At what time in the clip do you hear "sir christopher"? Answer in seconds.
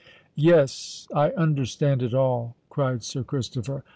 3.03-3.83